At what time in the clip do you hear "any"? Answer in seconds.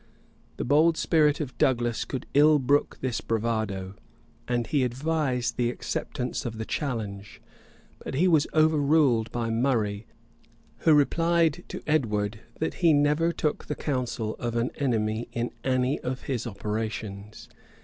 15.63-15.99